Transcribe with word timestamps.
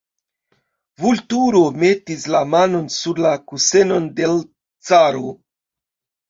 Vulturo 1.01 1.61
metis 1.83 2.23
la 2.35 2.41
manon 2.53 2.87
sur 2.95 3.21
la 3.27 3.35
kusenon 3.53 4.09
de 4.21 4.27
l' 4.31 4.41
caro. 4.91 5.37